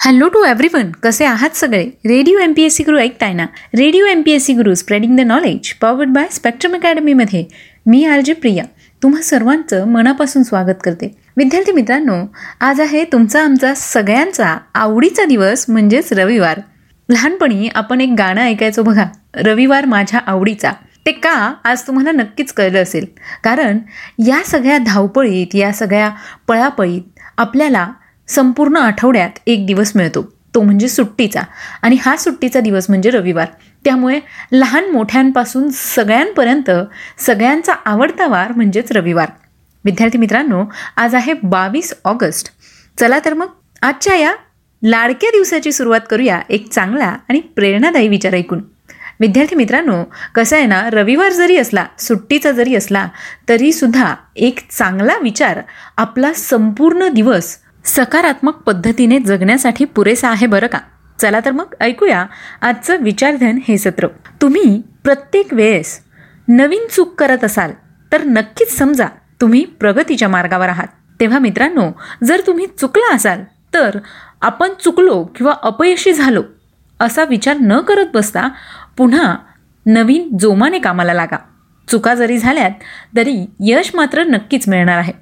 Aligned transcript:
Hello 0.00 0.28
to 0.28 0.42
everyone 0.44 0.90
कसे 1.02 1.24
आहात 1.24 1.56
सगळे? 1.56 1.82
Radio 2.06 2.38
M 2.38 2.52
P 2.52 2.62
S 2.62 2.74
C 2.76 2.82
Guru 2.82 2.98
ऐकताय 2.98 3.32
ना? 3.32 3.46
Radio 3.78 4.04
M 4.06 4.22
P 4.22 4.32
S 4.32 4.44
C 4.44 4.52
Guru 4.52 4.74
spreading 4.74 5.16
the 5.16 5.20
knowledge 5.20 5.72
powered 5.80 6.08
by 6.08 6.26
spectrum 6.30 6.74
अकॅडमीमध्ये 6.74 7.44
मी 7.86 8.04
R 8.04 8.20
J 8.20 8.32
Priya. 8.32 8.64
तुम्हा 9.02 9.22
सर्वांचं 9.22 9.88
मनापासून 9.88 10.42
स्वागत 10.42 10.80
करते. 10.84 11.10
विद्यार्थी 11.36 11.72
मित्रांनो 11.72 12.14
आज 12.60 12.80
आहे 12.80 13.04
तुमचा 13.04 13.42
आमचा 13.44 13.74
सगळ्यांचा 13.74 14.56
आवडीचा 14.74 15.24
दिवस 15.24 15.64
म्हणजेच 15.68 16.12
रविवार. 16.12 16.60
लहानपणी 17.08 17.68
आपण 17.74 18.00
एक 18.00 18.14
गाणं 18.18 18.40
ऐकायचो 18.40 18.82
बघा 18.82 19.06
रविवार 19.36 19.84
माझ्या 19.84 20.20
आवडीचा. 20.26 20.72
ते 21.06 21.12
का 21.12 21.54
आज 21.64 21.82
तुम्हाला 21.82 22.12
नक्कीच 22.12 22.52
कळलं 22.52 22.82
असेल. 22.82 23.06
कारण 23.44 23.78
या 24.26 24.42
सगळ्या 24.46 24.78
धावपळीत 24.78 25.54
या 25.54 25.72
सगळ्या 25.72 26.10
पळापळीत 26.48 27.18
आपल्याला 27.38 27.88
संपूर्ण 28.28 28.76
आठवड्यात 28.76 29.30
एक 29.46 29.66
दिवस 29.66 29.92
मिळतो. 29.94 30.32
तो 30.54 30.62
म्हणजे 30.62 30.88
सुट्टीचा. 30.88 31.40
आणि 31.82 31.96
हा 32.04 32.16
सुट्टीचा 32.16 32.60
दिवस 32.60 32.86
म्हणजे 32.88 33.10
रविवार. 33.10 33.46
त्यामुळे 33.84 34.20
लहान 34.52 34.90
मोठ्यांपासून 34.90 35.68
सगळ्यांपर्यंत 35.68 36.70
सगळ्यांचा 37.18 37.72
आवडता 37.84 38.26
वार 38.26 38.52
म्हणजेच 38.52 38.92
रविवार. 38.92 39.28
विद्यार्थी 39.84 40.18
मित्रांनो 40.18 40.64
आज 40.96 41.14
आहे 41.14 41.32
बावीस 41.42 41.94
ऑगस्ट. 42.04 42.48
चला 43.00 43.18
तर 43.24 43.34
मग 43.34 43.46
आजच्या 43.82 44.16
या 44.16 44.34
लाडक्या 44.84 45.30
दिवसाची 45.30 45.72
सुरुवात 45.72 46.00
करूया 46.10 46.40
एक 46.48 46.70
चांगला 46.72 47.16
आणि 47.28 47.40
प्रेरणादायी 47.40 48.08
विचार 48.08 48.34
ऐकून. 48.34 48.60
विद्यार्थी 49.20 49.56
मित्रांनो 49.56 50.04
कसं 50.34 50.56
आहे 50.56 50.66
ना 50.66 50.90
रविवार 50.92 51.32
जरी 51.32 51.56
असला 51.56 51.86
सुट्टीचा 51.98 52.52
जरी 52.52 52.74
असला 52.74 53.08
तरीसुद्धा 53.48 54.14
एक 54.36 54.58
चांगला 54.70 55.12
विचार 55.22 55.60
आपला 55.96 56.32
संपूर्ण 56.32 57.08
दिवस 57.08 57.56
सकारात्मक 57.84 58.56
पद्धतीने 58.56 59.18
जगण्यासाठी 59.18 59.84
पुरेसा 59.84 60.30
आहे 60.30 60.46
बरं 60.46 60.66
का? 60.66 60.78
चला 61.20 61.40
तर 61.44 61.50
मग 61.50 61.74
ऐकूया 61.80 62.24
आजचं 62.62 63.02
विचारधन 63.02 63.58
हे 63.68 63.78
सत्र. 63.78 64.06
तुम्ही 64.42 64.82
प्रत्येक 65.04 65.54
वेळेस 65.54 65.98
नवीन 66.48 66.86
चूक 66.90 67.14
करत 67.14 67.44
असाल 67.44 67.72
तर 68.12 68.24
नक्कीच 68.24 68.76
समजा 68.78 69.06
तुम्ही 69.40 69.64
प्रगतीच्या 69.80 70.28
मार्गावर 70.28 70.68
आहात. 70.68 70.86
तेव्हा 71.20 71.38
मित्रांनो 71.38 71.90
जर 72.24 72.40
तुम्ही 72.46 72.66
चुकला 72.80 73.14
असाल 73.14 73.42
तर 73.74 73.98
आपण 74.40 74.72
चुकलो 74.80 75.24
किंवा 75.36 75.54
अपयशी 75.62 76.12
झालो 76.12 76.42
असा 77.00 77.24
विचार 77.24 77.56
न 77.60 77.78
करत 77.80 78.06
बसता 78.14 78.48
पुन्हा 78.96 79.36
नवीन 79.86 80.36
जोमाने 80.36 80.78
कामाला 80.78 81.14
लागा. 81.14 81.36
चुका 81.88 82.14
जरी 82.14 82.38
झाल्यात 82.38 82.70
तरी 83.16 83.44
यश 83.60 83.90
मात्र 83.94 84.24
नक्कीच 84.24 84.68
मिळणार 84.68 84.98
आहे. 84.98 85.12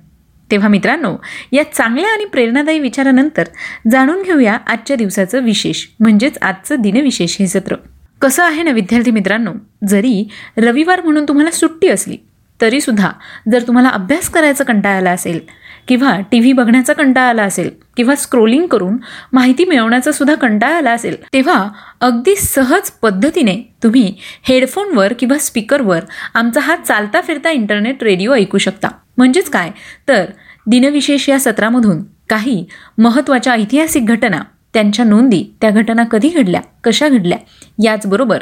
तेव्हा 0.51 0.69
मित्रांनो 0.69 1.17
या 1.53 1.63
चांगल्या 1.73 2.11
आणि 2.11 2.25
प्रेरणादायी 2.25 2.79
विचारानंतर 2.79 3.45
जाणून 3.91 4.23
घेऊया 4.23 4.59
आजच्या 4.67 4.97
दिवसाचं 4.97 5.45
विशेष 5.45 5.87
म्हणजेच 6.01 6.39
आजचं 6.43 6.81
दिनविशेष 6.81 7.37
हे 7.41 7.47
सत्र. 7.47 7.75
कसं 8.21 8.43
आहे 8.45 8.63
ना 8.63 8.71
विद्यार्थी 8.71 9.11
मित्रांनो 9.11 9.53
जरी 9.89 10.29
रविवार 10.59 11.01
म्हणून 11.01 11.25
तुम्हाला 11.29 11.51
सुट्टी 11.51 11.89
असली 11.89 12.17
तरीसुद्धा 12.61 13.11
जर 13.53 13.63
तुम्हाला 13.67 13.89
अभ्यास 13.89 14.29
करायचा 14.29 14.65
कंटाळा 14.65 14.97
आला 14.97 15.11
असेल 15.11 15.41
किंवा 15.89 16.21
टी 16.33 16.39
व्ही 16.41 16.53
बघण्याचा 16.53 16.93
कंटाळा 16.93 17.29
आला 17.29 17.43
असेल 17.43 17.71
किंवा 17.97 18.15
स्क्रोलिंग 18.15 18.67
करून 18.67 18.97
माहिती 19.33 19.65
मिळवण्याचा 19.65 20.13
सुद्धा 20.13 20.35
कंटाळा 20.35 20.77
आला 20.77 20.93
असेल 20.93 21.17
तेव्हा 21.33 21.69
अगदी 22.01 22.37
सहज 22.37 22.91
पद्धतीने 22.91 23.57
तुम्ही 23.83 24.15
हेडफोनवर 24.43 25.13
किंवा 25.13 25.39
स्पीकरवर 25.39 26.01
आमचा 26.35 26.61
हा 26.61 26.77
चालता 26.77 27.21
फिरता 27.21 27.51
इंटरनेट 27.51 28.03
रेडिओ 28.03 28.35
ऐकू 28.35 28.59
शकता. 28.59 28.89
म्हणजेच 29.17 29.51
काय? 29.51 29.71
तर 30.09 30.25
दिनविशेष 30.67 31.29
या 31.29 31.39
सत्रामधून 31.41 32.03
काही 32.29 32.65
महत्त्वाच्या 32.99 33.53
ऐतिहासिक 33.53 34.07
घटना 34.07 34.43
त्यांच्या 34.75 35.05
नोंदी 35.05 35.45
त्या 35.61 35.71
घटना 35.71 36.05
कधी 36.05 36.29
घडल्या 36.29 36.61
कशा 36.85 37.09
घडल्या 37.09 37.39
याचबरोबर 37.85 38.39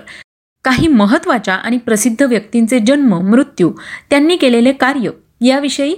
काही 0.65 0.89
महत्त्वाच्या 0.89 1.55
आणि 1.55 1.77
प्रसिद्ध 1.77 2.23
व्यक्तींचे 2.23 2.79
जन्म 2.79 3.15
मृत्यू 3.31 3.73
त्यांनी 4.11 4.37
केलेले 4.37 4.73
कार्य 4.73 5.11
याविषयी 5.41 5.95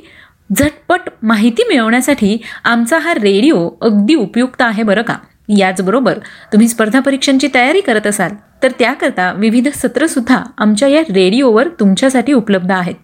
झटपट 0.58 1.00
माहिती 1.22 1.62
मिळवण्यासाठी 1.68 2.36
आमचा 2.64 2.98
हा 2.98 3.14
रेडिओ 3.14 3.70
अगदी 3.80 4.14
उपयुक्त 4.14 4.62
आहे 4.62 4.82
बरं 4.82 5.02
का? 5.02 5.16
याचबरोबर 5.58 6.18
तुम्ही 6.52 6.68
स्पर्धा 6.68 7.00
परीक्षांची 7.00 7.48
तयारी 7.54 7.80
करत 7.80 8.06
असाल 8.06 8.30
तर 8.62 8.70
त्याकरता 8.78 9.32
विविध 9.32 9.68
सत्रसुद्धा 9.68 10.42
आमच्या 10.58 10.88
या 10.88 11.00
रेडिओवर 11.00 11.68
तुमच्यासाठी 11.80 12.32
उपलब्ध 12.32 12.72
आहेत. 12.72 12.94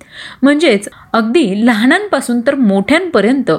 म्हणजेच 0.43 0.89
अगदी 1.13 1.67
लहानांपासून 1.67 2.41
तर 2.41 2.55
मोठ्यांपर्यंत 2.55 3.51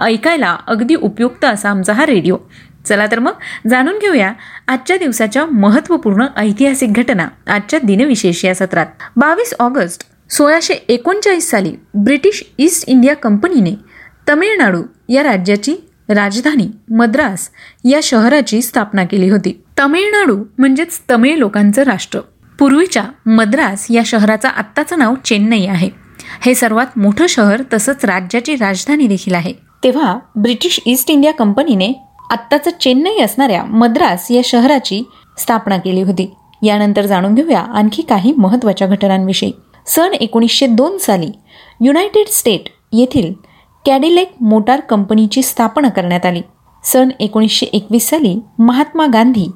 ऐकायला 0.00 0.56
अगदी 0.66 0.94
उपयुक्त 0.94 1.44
असा 1.44 1.70
आमचा 1.70 1.92
हा 1.92 2.06
रेडिओ. 2.06 2.36
चला 2.84 3.06
तर 3.06 3.18
मग 3.18 3.32
जाणून 3.68 3.98
घेऊया 3.98 4.32
आजच्या 4.68 4.96
दिवसाच्या 4.96 5.44
महत्त्वपूर्ण 5.46 6.26
ऐतिहासिक 6.36 6.92
घटना 6.92 7.28
आजच्या 7.46 7.78
दिनविशेष 7.82 8.44
या 8.44 8.54
सत्रात. 8.54 8.86
बावीस 9.16 9.54
ऑगस्ट 9.58 10.02
सोळाशे 10.30 10.74
एकोणचाळीस 10.88 11.50
साली 11.50 11.72
ब्रिटिश 11.94 12.42
ईस्ट 12.58 12.84
इंडिया 12.88 13.14
कंपनीने 13.16 13.74
तमिळनाडू 14.28 14.82
या 15.08 15.22
राज्याची 15.22 15.74
राजधानी 16.08 16.66
मद्रास 16.90 17.48
या 17.84 18.00
शहराची 18.02 18.62
स्थापना 18.62 19.04
केली 19.04 19.28
होती. 19.28 19.60
तमिळनाडू 19.78 20.44
म्हणजेच 20.58 21.00
तमिळ 21.10 21.36
लोकांचं 21.36 21.82
राष्ट्र. 21.82 22.20
पूर्वीच्या 22.58 23.04
मद्रास 23.26 23.86
या 23.90 24.02
शहराचं 24.06 24.48
आत्ताचं 24.48 24.98
नाव 24.98 25.14
चेन्नई 25.24 25.66
आहे. 25.66 25.90
हे 26.40 26.54
सर्वात 26.54 26.98
मोठं 26.98 27.26
शहर 27.26 27.62
तसंच 27.72 28.04
राज्याची 28.04 28.56
राजधानी 28.56 29.06
देखील 29.06 29.34
आहे. 29.34 29.52
तेव्हा 29.84 30.18
ब्रिटिश 30.36 30.80
ईस्ट 30.86 31.10
इंडिया 31.10 31.32
कंपनीने 31.32 31.92
आत्ताचं 32.30 32.70
चेन्नई 32.80 33.18
असणाऱ्या 33.18 33.64
मद्रास 33.64 34.30
या 34.30 34.42
शहराची 34.44 35.02
स्थापना 35.38 35.78
केली 35.78 36.02
होती. 36.02 36.34
यानंतर 36.62 37.06
जाणून 37.06 37.34
घेऊया 37.34 37.60
आणखी 37.60 38.02
काही 38.02 38.32
महत्त्वाच्या 38.38 38.88
घटनांविषयी. 38.88 39.52
सन 39.86 40.14
एकोणीसशे 40.20 40.66
दोन 40.66 40.98
साली 40.98 41.30
युनायटेड 41.80 42.26
स्टेट 42.26 42.60
येथील 42.92 43.32
कॅडिलेक 43.84 44.32
मोटार 44.40 44.80
कंपनीची 44.80 45.42
स्थापना 45.42 45.88
करण्यात 45.88 46.26
आली. 46.26 46.42
सन 46.84 47.08
एकोणीसशे 47.20 47.66
एकवीस 47.66 48.08
साली 48.08 48.34
महात्मा 48.58 49.06
गांधी 49.12 49.46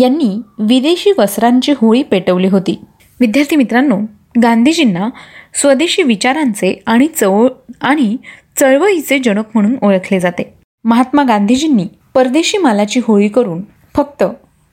यांनी 0.00 0.40
विदेशी 0.58 1.12
वस्त्रांची 1.18 1.72
होळी 1.72 2.02
पेटवली 2.02 2.48
होती. 2.48 2.78
विद्यार्थी 3.20 3.56
मित्रांनो 3.56 3.98
गांधीजींना 4.42 5.08
स्वदेशी 5.54 6.02
विचारांचे 6.02 6.82
आणि 6.86 7.08
चव 7.16 7.46
आणि 7.80 8.16
चळवळीचे 8.60 9.18
जनक 9.18 9.44
म्हणून 9.54 9.76
ओळखले 9.82 10.20
जाते. 10.20 10.52
महात्मा 10.84 11.22
गांधीजींनी 11.22 11.86
परदेशी 12.14 12.58
मालाची 12.58 13.00
होळी 13.04 13.28
करून 13.28 13.62
फक्त 13.94 14.24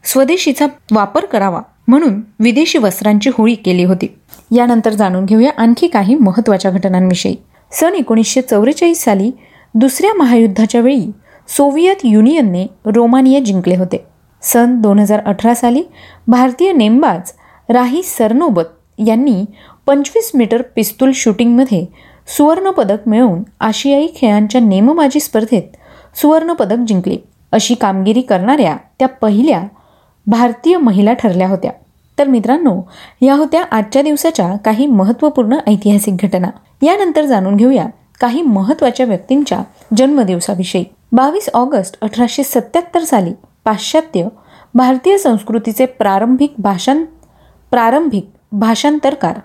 स्वदेशीचा 0.03 0.65
वापर 0.91 1.25
करावा 1.25 1.61
म्हणून 1.87 2.21
विदेशी 2.39 2.77
वस्त्रांची 2.77 3.29
होळी 3.33 3.55
केली 3.55 3.83
होती. 3.83 4.07
यानंतर 4.55 4.89
जाणून 4.89 5.25
घेऊया 5.25 5.51
आणखी 5.57 5.87
काही 5.87 6.15
महत्त्वाच्या 6.15 6.71
घटनांविषयी. 6.71 7.35
सन 7.73 7.93
एकोणीसशे 7.95 8.41
चौवेचाळीस 8.41 9.03
साली 9.03 9.31
दुसऱ्या 9.73 10.13
महायुद्धाच्या 10.13 10.81
वेळी 10.81 11.05
सोव्हिएत 11.47 11.95
युनियनने 12.03 12.65
रोमानिया 12.85 13.39
जिंकले 13.39 13.75
होते. 13.75 14.05
सन 14.41 14.81
दोन 14.81 14.99
हजार 14.99 15.19
अठरा 15.25 15.53
साली 15.55 15.83
भारतीय 16.27 16.71
नेमबाज 16.73 17.31
राही 17.69 18.03
सरनोबत 18.03 18.99
यांनी 19.07 19.43
पंचवीस 19.87 20.31
मीटर 20.33 20.61
पिस्तूल 20.75 21.11
शूटिंगमध्ये 21.15 21.85
सुवर्णपदक 22.37 23.07
मिळवून 23.07 23.43
आशियाई 23.59 24.07
खेळांच्या 24.15 24.61
नेमबाजी 24.61 25.19
स्पर्धेत 25.19 26.17
सुवर्णपदक 26.17 26.77
जिंकले. 26.87 27.17
अशी 27.51 27.75
कामगिरी 27.75 28.21
करणाऱ्या 28.21 28.77
त्या 28.99 29.07
पहिल्या 29.07 29.63
भारतीय 30.27 30.77
महिला 30.77 31.13
ठरल्या 31.13 31.47
होत्या. 31.47 31.71
तर 32.19 32.27
मित्रांनो 32.27 32.81
या 33.21 33.33
होत्या 33.35 33.63
आजच्या 33.71 34.01
दिवसाच्या 34.01 34.55
काही 34.65 34.85
महत्त्वपूर्ण 34.85 35.57
ऐतिहासिक 35.67 36.15
घटना. 36.23 36.49
यानंतर 36.81 37.25
जाणून 37.25 37.55
घेऊया 37.55 37.85
काही 38.21 38.41
महत्त्वाच्या 38.41 39.05
व्यक्तींच्या 39.05 39.59
जन्मदिवसाविषयी. 39.97 40.83
बावीस 41.11 41.49
ऑगस्ट 41.53 41.97
अठराशे 42.01 42.43
सत्याहत्तर 42.43 43.03
साली 43.03 43.33
पाश्चात्य 43.65 44.27
भारतीय 44.73 45.17
संस्कृतीचे 45.17 45.85
प्रारंभिक 45.85 46.53
भाषां 46.57 47.03
प्रारंभिक 47.71 48.29
भाषांतरकार 48.51 49.39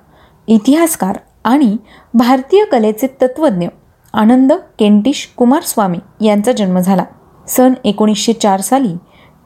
इतिहासकार 0.49 1.19
आणि 1.45 1.77
भारतीय 2.15 2.65
कलेचे 2.65 3.07
तत्त्वज्ञ 3.23 3.67
आनंद 4.13 4.53
केंटिश 4.79 5.29
कुमारस्वामी 5.37 6.27
यांचा 6.27 6.53
जन्म 6.53 6.79
झाला. 6.79 7.05
सन 7.49 7.73
एकोणीसशे 7.85 8.33
चार 8.33 8.61
साली 8.61 8.95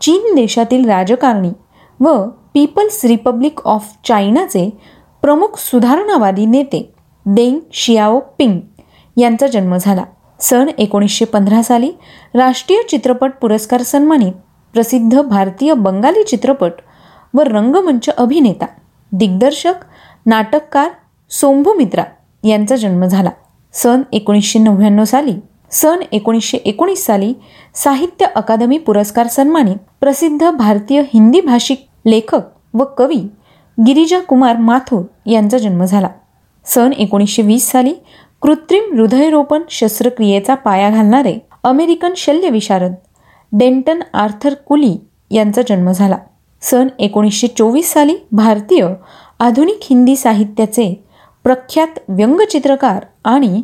चीन 0.00 0.34
देशातील 0.34 0.88
राजकारणी 0.88 1.50
व 2.00 2.24
पीपल्स 2.54 3.04
रिपब्लिक 3.04 3.60
ऑफ 3.64 3.92
चायनाचे 4.04 4.68
प्रमुख 5.22 5.58
सुधारणावादी 5.58 6.46
नेते 6.46 6.92
डेंग 7.26 7.58
शियाओ 7.72 8.18
पिंग 8.38 8.60
यांचा 9.16 9.46
जन्म 9.46 9.76
झाला. 9.76 10.04
सन 10.40 10.66
एकोणीसशे 10.78 11.24
पंधरा 11.24 11.62
साली 11.62 11.90
राष्ट्रीय 12.34 12.82
चित्रपट 12.90 13.32
पुरस्कार 13.40 13.82
सन्मानित 13.82 14.32
प्रसिद्ध 14.72 15.20
भारतीय 15.20 15.74
बंगाली 15.74 16.22
चित्रपट 16.24 16.72
व 17.34 17.40
रंगमंच 17.40 18.08
अभिनेता 18.10 18.66
दिग्दर्शक 19.12 19.74
नाटककार 20.26 20.88
सोंभू 21.30 21.72
मित्रा 21.74 22.04
यांचा 22.44 22.76
जन्म 22.76 23.04
झाला. 23.04 23.30
सन 23.72 24.02
एकोणीसशे 24.12 24.58
नव्याण्णव 24.58 25.04
साली 25.04 25.34
सन 25.72 26.00
एकोणीसशे 26.12 26.56
एकोणीस 26.56 27.04
साली 27.06 27.32
साहित्य 27.74 28.26
अकादमी 28.36 28.78
पुरस्कार 28.78 29.26
सन्मानित 29.26 29.76
प्रसिद्ध 30.00 30.50
भारतीय 30.50 31.02
हिंदी 31.14 31.40
भाषिक 31.40 31.86
लेखक 32.06 32.42
व 32.74 32.84
कवी 32.98 33.20
गिरिजा 33.78 34.20
कुमार 34.20 34.56
माथुर 34.56 35.02
यांचा 35.26 35.58
जन्म 35.58 35.84
झाला. 35.84 36.08
सन 36.64 36.92
एकोणीसशे 36.92 37.42
वीस 37.42 37.70
साली 37.70 37.94
कृत्रिम 38.42 38.98
हृदयरोपण 38.98 39.62
शस्त्रक्रियेचा 39.70 40.54
पाया 40.54 40.90
घालणारे 40.90 41.38
अमेरिकन 41.64 42.12
शल्यविशारद 42.16 42.94
डेंटन 43.52 44.00
आर्थर 44.14 44.54
कुली 44.54 44.96
यांचा 45.30 45.62
जन्म 45.68 45.90
झाला. 45.92 46.16
सन 46.62 46.88
एकोणीसशे 46.98 47.46
चोवीस 47.46 47.92
साली 47.92 48.16
भारतीय 48.32 48.86
आधुनिक 49.40 49.80
हिंदी 49.82 50.16
साहित्याचे 50.16 50.94
प्रख्यात 51.44 51.98
व्यंगचित्रकार 52.08 53.04
आणि 53.24 53.62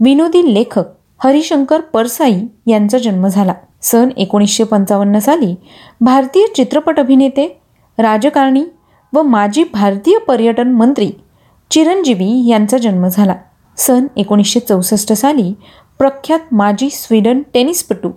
विनोदी 0.00 0.54
लेखक 0.54 0.84
हरिशंकर 1.24 1.80
परसाई 1.80 2.40
यांचा 2.66 2.98
जन्म 2.98 3.26
झाला. 3.26 3.54
सन 3.82 4.08
एकोणीसशे 4.16 4.64
पंचावन्न 4.64 5.18
साली 5.18 5.54
भारतीय 6.00 6.46
चित्रपट 6.56 7.00
अभिनेते 7.00 7.60
राजकारणी 7.98 8.64
व 9.12 9.22
माजी 9.22 9.64
भारतीय 9.72 10.18
पर्यटन 10.18 10.72
मंत्री 10.72 11.10
चिरंजीवी 11.70 12.48
यांचा 12.48 12.78
जन्म 12.78 13.06
झाला. 13.06 13.34
सन 13.76 14.06
एकोणीसशे 14.16 14.60
चौसष्ट 14.60 15.12
साली 15.12 15.52
प्रख्यात 15.98 16.54
माजी 16.54 16.88
स्वीडन 16.90 17.42
टेनिसपटू 17.54 18.10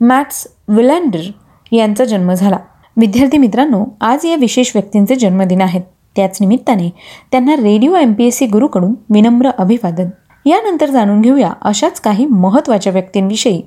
मॅट्स 0.00 0.46
विलँडर 0.68 1.30
यांचा 1.72 2.04
जन्म 2.04 2.32
झाला. 2.32 2.56
विद्यार्थी 2.96 3.38
मित्रांनो 3.38 3.84
आज 4.00 4.26
या 4.26 4.36
विशेष 4.36 4.70
व्यक्तींचे 4.74 5.14
जन्मदिन 5.14 5.60
आहेत. 5.60 5.82
त्याच 6.16 6.38
निमित्ताने 6.40 6.88
त्यांना 7.30 7.56
radio 7.56 7.94
M 7.94 8.12
P 8.12 8.26
S 8.26 8.38
C 8.38 8.46
गुरुकडून 8.46 8.94
विनम्र 9.10 9.50
अभिवादन. 9.58 10.08
यानंतर 10.46 10.90
जाणून 10.90 11.20
घेऊया 11.20 11.52
अशाच 11.62 12.00
काही 12.00 12.26
महत्त्वाच्या 12.26 12.92
व्यक्तींविषयी 12.92 13.62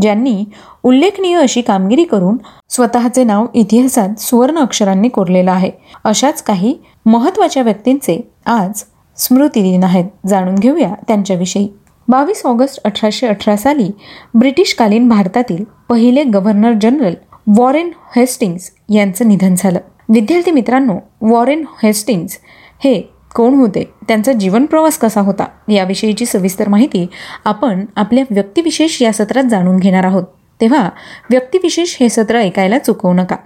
ज्यांनी 0.00 0.44
उल्लेखनीय 0.82 1.36
अशी 1.36 1.60
कामगिरी 1.60 2.04
करून 2.04 2.36
स्वतःचे 2.68 3.24
नाव 3.24 3.46
इतिहासात 3.54 4.20
सुवर्ण 4.20 4.58
अक्षरांनी 4.58 5.08
कोरलेलं 5.08 5.52
आहे. 5.52 5.70
अशाच 6.04 6.42
काही 6.42 6.78
महत्त्वाच्या 7.06 7.62
व्यक्तींचे 7.62 8.30
आज 8.46 8.82
स्मृतिदिन 9.16 9.84
आहेत. 9.84 10.04
जाणून 10.26 10.54
घेऊया 10.54 10.94
त्यांच्याविषयी. 11.08 11.68
बावीस 12.08 12.42
ऑगस्ट 12.46 12.80
अठराशे 12.84 13.26
अठरा 13.26 13.56
साली 13.56 13.90
ब्रिटिशकालीन 14.34 15.08
भारतातील 15.08 15.64
पहिले 15.88 16.24
गव्हर्नर 16.24 16.72
जनरल 16.82 17.14
वॉरेन 17.56 17.90
हेस्टिंग्स 18.16 18.70
यांचं 18.88 19.28
निधन 19.28 19.54
झालं. 19.58 19.78
विद्यार्थी 20.08 20.50
मित्रांनो 20.50 20.94
वॉरेन 21.20 21.64
हेस्टिंग्स 21.82 22.38
हे 22.84 23.15
कोण 23.36 23.54
होते? 23.54 23.84
त्यांचा 24.08 24.32
जीवन 24.32 24.66
प्रवास 24.66 24.98
कसा 24.98 25.20
होता? 25.20 25.72
याविषयीची 25.72 26.26
सविस्तर 26.26 26.68
माहिती 26.68 27.06
आपण 27.44 27.84
आपल्या 27.96 28.24
व्यक्तिविशेष 28.30 29.02
या 29.02 29.12
सत्रात 29.12 29.44
जाणून 29.44 29.76
घेणार 29.76 30.04
आहोत. 30.04 30.24
तेव्हा 30.60 30.90
व्यक्तिविशेष 31.30 31.96
हे 32.00 32.08
सत्र 32.08 32.38
ऐकायला 32.38 32.78
चुकवू 32.78 33.12
नका. 33.12 33.36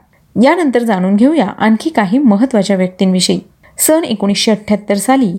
यानंतर 0.43 0.83
जाणून 0.83 1.17
घेऊया 1.17 1.47
आणखी 1.47 1.91
काही 1.91 2.19
महत्त्वाच्या 2.19 2.77
व्यक्तींविषयी. 2.77 3.41
सन 3.79 4.05
एकोणीसशे 4.05 4.51
अठ्ठ्याहत्तर 4.51 4.95
साली 4.95 5.33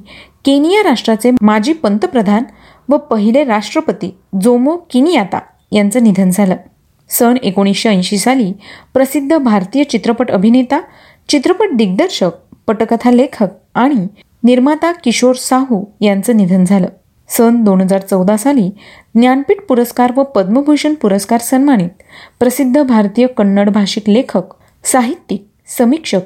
केनिया 0.46 0.84
राष्ट्राचे 0.84 1.32
माजी 1.42 1.74
पंतप्रधान 1.74 2.44
व 2.90 2.98
पहिले 2.98 3.44
राष्ट्रपती 3.44 4.16
जोमो 4.42 4.78
किनियाता 4.92 5.40
यांचं 5.72 6.04
निधन 6.04 6.30
झालं. 6.30 6.56
सन 7.10 7.38
एकोणीसशे 7.44 7.90
ऐंशी 7.90 8.18
साली 8.18 8.54
प्रसिद्ध 8.94 9.38
भारतीय 9.38 9.84
चित्रपट 9.84 10.32
अभिनेता 10.32 10.82
चित्रपट 11.30 11.68
दिग्दर्शक 11.74 12.32
पटकथा 12.68 13.12
लेखक 13.12 13.48
आणि 13.76 14.08
निर्माता 14.44 14.92
किशोर 14.92 15.36
साहू 15.36 15.84
यांचं 16.02 16.38
निधन 16.38 16.64
झालं. 16.64 16.88
सन 17.30 17.64
दोन 17.64 17.82
हजार 17.82 18.00
चौदा 18.00 18.38
साली 18.38 18.70
ज्ञानपीठ 19.16 19.58
पुरस्कार 19.70 20.12
व 20.18 20.24
पद्मभूषण 20.24 20.94
पुरस्कार 20.94 21.40
सन्मानित 21.40 21.90
प्रसिद्ध 22.40 22.82
भारतीय 22.84 23.28
कन्नड 23.28 23.70
भाषिक 23.70 24.10
लेखक 24.10 24.42
साहित्यिक 24.84 25.46
समीक्षक 25.78 26.22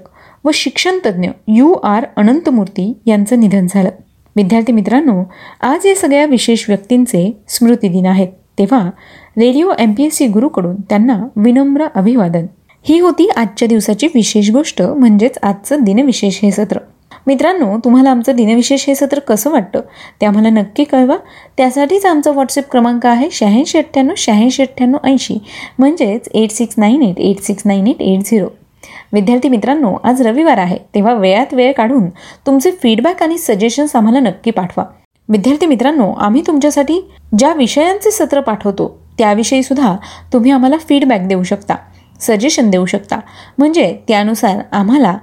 व 0.45 0.49
शिक्षणतज्ज्ञ 0.53 1.29
यू 1.47 1.73
आर 1.73 2.05
अनंतमूर्ती 2.15 2.93
यांचं 3.05 3.39
निधन 3.39 3.67
झालं. 3.69 3.89
विद्यार्थी 4.35 4.73
मित्रांनो 4.73 5.23
आज 5.61 5.85
या 5.85 5.95
सगळ्या 5.95 6.25
विशेष 6.25 6.65
व्यक्तींचे 6.67 7.37
स्मृतिदिन 7.47 8.05
आहेत. 8.05 8.27
तेव्हा 8.59 8.89
radio 9.37 9.71
M 9.79 9.93
P 9.93 10.03
S 10.03 10.15
C 10.15 10.27
गुरुकडून 10.27 10.75
त्यांना 10.75 11.27
विनम्र 11.35 11.85
अभिवादन. 11.95 12.45
ही 12.83 12.99
होती 12.99 13.29
आजच्या 13.29 13.67
दिवसाची 13.67 14.07
विशेष 14.07 14.51
गोष्ट 14.51 14.81
म्हणजेच 14.81 15.37
आजचं 15.43 15.83
दिनविशेष 15.83 16.39
हे 16.43 16.51
सत्र. 16.51 16.77
मित्रांनो 17.27 17.77
तुम्हाला 17.83 18.09
आमचं 18.11 18.35
दिनविशेष 18.35 18.85
हे 18.87 18.95
सत्र 18.95 19.19
कसं 19.19 19.51
वाटतं? 19.51 19.81
ते 20.21 20.25
आम्हाला 20.25 20.49
नक्की 20.49 20.83
कळवा. 20.83 21.15
त्यासाठीच 21.57 22.05
आमचा 22.05 22.31
व्हॉट्सअप 22.31 22.69
क्रमांक 22.71 23.05
आहे 23.05 23.29
शहाऐंशी 23.31 23.77
अठ्ठ्याण्णव 23.77 24.13
शहाऐंशी 24.17 24.61
अठ्ठ्याण्णव 24.63 25.07
ऐंशी. 25.07 25.37
म्हणजेच 25.79 26.27
eight 26.33 26.51
six 26.51 26.75
nine 26.77 27.03
eight 27.03 27.19
eight 27.19 27.41
six 27.41 27.63
nine 27.65 27.87
eight 27.87 28.01
eight 28.01 28.25
zero 28.25 28.47
विद्यार्थी 29.13 29.49
मित्रांनो 29.49 29.95
आज 30.03 30.21
रविवार 30.21 30.57
आहे. 30.57 30.77
तेव्हा 30.95 31.13
वेळात 31.13 31.53
वेळ 31.53 31.71
काढून 31.71 32.09
तुमचे 32.45 32.71
फीडबॅक 32.71 33.23
आणि 33.23 33.37
सजेशन्स 33.37 33.95
आम्हाला 33.95 34.19
नक्की 34.19 34.51
पाठवा. 34.51 34.83
विद्यार्थी 35.29 35.65
मित्रांनो 35.65 36.11
आम्ही 36.11 36.41
तुमच्यासाठी 36.47 36.99
ज्या 37.37 37.53
विषयांचे 37.53 38.11
सत्र 38.11 38.41
पाठवतो 38.41 38.87
त्याविषयी 39.17 39.63
सुद्धा 39.63 39.95
तुम्ही 40.33 40.51
आम्हाला 40.51 40.77
फीडबॅक 40.89 41.27
देऊ 41.27 41.43
शकता 41.43 41.75
सजेशन 42.19 42.69
देऊ 42.69 42.85
शकता. 42.85 43.19
म्हणजे 43.57 43.97
त्यानुसार 44.07 44.59
आम्हाला 44.71 45.17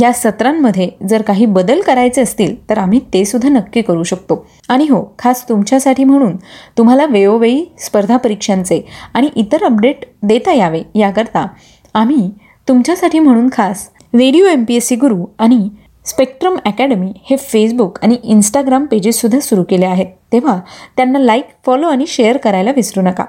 या 0.00 0.12
सत्रांमध्ये 0.12 0.88
जर 1.08 1.22
काही 1.22 1.46
बदल 1.46 1.80
करायचे 1.80 2.20
असतील 2.20 2.54
तर 2.70 2.78
आम्ही 2.78 3.00
ते 3.14 3.24
सुद्धा 3.24 3.48
नक्की 3.48 3.82
करू 3.82 4.02
शकतो. 4.02 4.46
आणि 4.68 4.84
हो 4.84 5.02
खास 5.18 5.48
तुमच्यासाठी 5.48 6.04
म्हणून 6.04 6.36
तुम्हाला 6.78 7.06
वेळोवेळी 7.06 7.64
स्पर्धा 7.78 8.16
परीक्षांचे 8.16 8.80
आणि 9.14 9.28
इतर 9.36 9.64
अपडेट 9.64 10.04
देता 10.22 10.52
यावे 10.52 10.82
याकरता 10.94 11.46
आम्ही 11.94 12.30
तुमच्यासाठी 12.68 13.18
म्हणून 13.18 13.48
खास 13.52 13.88
radio 14.14 14.46
M 14.46 14.64
P 14.64 14.74
S 14.74 14.86
C 14.88 14.96
Guru 14.96 15.24
आणि 15.38 15.68
स्पेक्ट्रम 16.04 16.56
अकॅडमी 16.64 17.12
हे 17.30 17.36
फेसबुक 17.36 17.98
आणि 18.02 18.16
इंस्टाग्राम 18.24 18.84
पेजेससुद्धा 18.84 19.40
सुरू 19.40 19.62
केले 19.62 19.86
आहेत. 19.86 20.06
तेव्हा 20.32 20.60
त्यांना 20.96 21.18
लाईक 21.18 21.48
फॉलो 21.66 21.88
आणि 21.88 22.04
शेअर 22.08 22.36
करायला 22.36 22.70
विसरू 22.76 23.02
नका. 23.02 23.24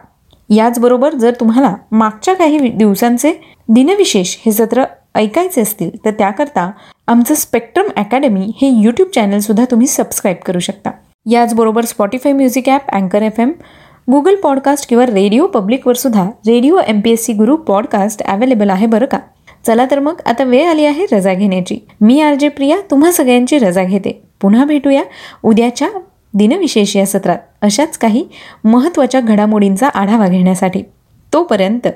याचबरोबर 0.49 1.13
जर 1.13 1.33
तुम्हाला 1.39 1.75
मागच्या 1.91 2.33
काही 2.33 2.69
दिवसांचे 2.69 3.33
दिनविशेष 3.69 4.35
हे 4.45 4.51
सत्र 4.51 4.83
ऐकायचे 5.15 5.61
असतील 5.61 5.89
तर 6.05 6.11
त्याकरता 6.11 6.69
आमचं 7.07 7.35
स्पेक्ट्रम 7.35 7.87
अकॅडमी 7.97 8.51
हे 8.61 8.69
यूट्यूब 8.81 9.09
चॅनलसुद्धा 9.15 9.65
तुम्ही 9.71 9.87
सबस्क्राईब 9.87 10.37
करू 10.45 10.59
शकता. 10.59 10.91
याचबरोबर 11.25 11.85
स्पॉटीफाय 11.85 12.33
म्युझिक 12.33 12.69
ॲप 12.69 12.89
अँकर 12.91 13.21
एफ 13.21 13.39
एम 13.39 13.51
गुगल 14.11 14.35
पॉडकास्ट 14.35 14.89
किंवा 14.89 15.05
रेडिओ 15.05 15.47
पब्लिकवर 15.47 15.93
सुद्धा 15.93 16.23
radio 16.47 16.77
M 16.87 16.99
P 16.99 17.11
S 17.11 17.25
C 17.25 17.33
Guru 17.33 17.55
podcast 17.57 18.21
available 18.23 18.69
आहे 18.69 18.85
बरं 18.85 19.05
का? 19.05 19.19
चला 19.67 19.85
तर 19.91 19.99
मग 19.99 20.21
आता 20.25 20.43
वेळ 20.43 20.67
आली 20.67 20.85
आहे 20.85 21.05
रजा 21.11 21.33
घेण्याची. 21.33 21.77
मी 22.01 22.19
आर 22.21 22.35
जे 22.35 22.49
प्रिया 22.49 22.77
तुम्हा 22.91 23.11
सगळ्यांची 23.11 23.59
रजा 23.59 23.83
घेते. 23.83 24.11
पुन्हा 24.41 24.65
भेटूया 24.65 25.03
उद्याच्या 25.43 25.89
दिनविशेष 26.33 26.95
या 26.95 27.05
सत्रात. 27.05 27.37
अशाच 27.61 27.97
काही 27.97 28.25
महत्त्वाच्या 28.63 29.21
घडामोडींचा 29.21 29.87
आढावा 29.87 30.27
घेण्यासाठी. 30.27 30.83
तोपर्यंत 31.33 31.87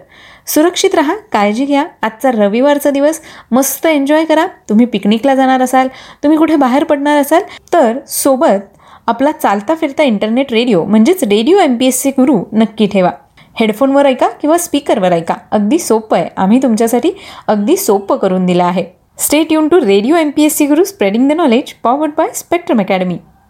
सुरक्षित 0.48 0.96
राहा 0.96 1.16
काळजी 1.32 1.66
घ्या. 1.66 1.86
आजचा 2.02 2.32
रविवारचा 2.32 2.90
दिवस 2.90 3.22
मस्त 3.52 3.86
एन्जॉय 3.86 4.26
करा. 4.26 4.46
तुम्ही 4.70 4.86
पिकनिकला 4.86 5.36
जाणार 5.36 5.62
असाल 5.62 5.88
तुम्ही 6.24 6.38
कुठे 6.38 6.56
बाहेर 6.56 6.84
पडणार 6.84 7.18
असाल 7.18 7.42
तर 7.74 7.98
सोबत 8.08 8.72
आपला 9.08 9.32
चालता 9.32 9.76
फिरता 9.76 10.04
इंटरनेट 10.04 10.52
रेडिओ 10.54 10.84
म्हणजेच 10.86 11.24
radio 11.24 11.60
M 11.60 11.76
P 11.78 11.88
S 11.88 12.02
C 12.02 12.10
Guru 12.10 12.40
नक्की 12.54 12.88
ठेवा. 12.88 13.12
हेडफोनवर 13.60 14.06
ऐका 14.06 14.28
किंवा 14.42 14.58
स्पीकरवर 14.58 15.12
ऐका. 15.12 15.36
अगदी 15.52 15.80
सोपं 15.80 16.18
आहे. 16.18 16.30
आम्ही 16.38 16.62
तुमच्यासाठी 16.64 17.12
अगदी 17.48 17.78
सोपं 17.78 18.18
करून 18.18 18.46
दिलं 18.46 18.64
आहे. 18.64 18.86
Stay 19.18 19.52
युन 19.52 19.68
to 19.68 19.80
radio 19.80 20.16
M 20.16 20.30
P 20.30 20.44
S 20.44 20.58
C 20.58 20.66
Guru 20.66 20.84
spreading 20.84 21.30
the 21.30 21.34
knowledge 21.34 21.74
powered 21.84 22.12
by 22.18 22.30
spectrum 22.36 22.80
academy 22.82 23.18